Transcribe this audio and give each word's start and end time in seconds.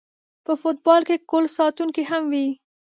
په 0.45 0.53
فوټبال 0.61 1.01
کې 1.07 1.15
ګول 1.29 1.45
ساتونکی 1.57 2.03
هم 2.11 2.23
وي 2.31 2.47